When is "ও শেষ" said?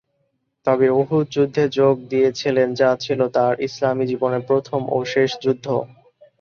4.89-5.31